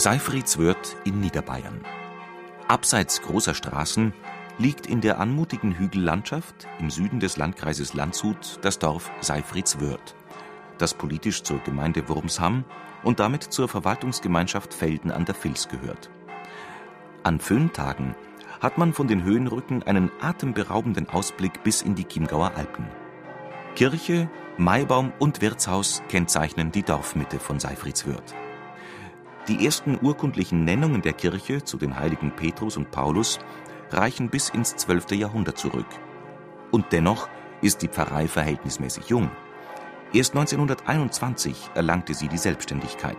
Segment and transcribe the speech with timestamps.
[0.00, 0.58] Seifrieds
[1.04, 1.82] in Niederbayern.
[2.68, 4.14] Abseits großer Straßen
[4.56, 9.76] liegt in der anmutigen Hügellandschaft im Süden des Landkreises Landshut das Dorf Seifrieds
[10.78, 12.64] das politisch zur Gemeinde Wurmsham
[13.02, 16.08] und damit zur Verwaltungsgemeinschaft Felden an der Vils gehört.
[17.22, 18.14] An Föhntagen
[18.62, 22.86] hat man von den Höhenrücken einen atemberaubenden Ausblick bis in die Chiemgauer Alpen.
[23.76, 28.06] Kirche, Maibaum und Wirtshaus kennzeichnen die Dorfmitte von Seifrieds
[29.50, 33.40] die ersten urkundlichen Nennungen der Kirche zu den Heiligen Petrus und Paulus
[33.90, 35.10] reichen bis ins 12.
[35.12, 35.88] Jahrhundert zurück.
[36.70, 37.28] Und dennoch
[37.60, 39.28] ist die Pfarrei verhältnismäßig jung.
[40.12, 43.18] Erst 1921 erlangte sie die Selbstständigkeit.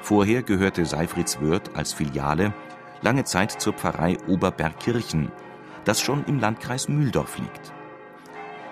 [0.00, 2.54] Vorher gehörte Seifridswörth als Filiale
[3.00, 5.32] lange Zeit zur Pfarrei Oberbergkirchen,
[5.84, 7.72] das schon im Landkreis Mühldorf liegt.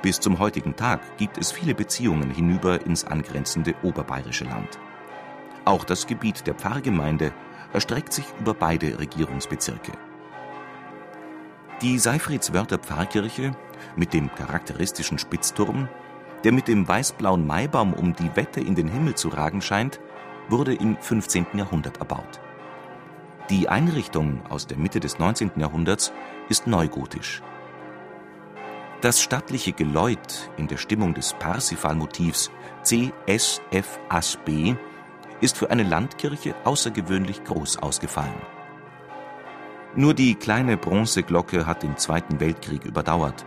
[0.03, 4.79] Bis zum heutigen Tag gibt es viele Beziehungen hinüber ins angrenzende oberbayerische Land.
[5.71, 7.33] Auch das Gebiet der Pfarrgemeinde
[7.73, 9.93] erstreckt sich über beide Regierungsbezirke.
[11.81, 13.53] Die Seifridswörther Pfarrkirche
[13.95, 15.89] mit dem charakteristischen Spitzturm,
[16.43, 20.01] der mit dem weißblauen Maibaum um die Wette in den Himmel zu ragen scheint,
[20.49, 21.47] wurde im 15.
[21.55, 22.41] Jahrhundert erbaut.
[23.49, 25.53] Die Einrichtung aus der Mitte des 19.
[25.55, 26.13] Jahrhunderts
[26.49, 27.45] ist neugotisch.
[29.03, 32.51] Das stattliche Geläut in der Stimmung des Parsifal-Motivs
[32.83, 34.75] CSFASB
[35.41, 38.35] ist für eine Landkirche außergewöhnlich groß ausgefallen.
[39.97, 43.45] Nur die kleine Bronzeglocke hat den Zweiten Weltkrieg überdauert.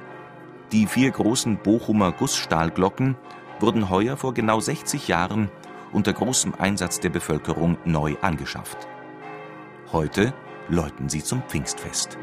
[0.72, 3.16] Die vier großen Bochumer Gussstahlglocken
[3.60, 5.50] wurden heuer vor genau 60 Jahren
[5.92, 8.88] unter großem Einsatz der Bevölkerung neu angeschafft.
[9.92, 10.34] Heute
[10.68, 12.18] läuten sie zum Pfingstfest.